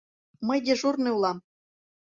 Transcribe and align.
Мый 0.47 0.59
дежурный 0.65 1.11
улам. 1.17 1.37